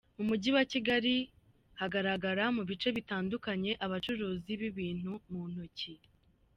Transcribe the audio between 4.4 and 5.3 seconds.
b’ibintu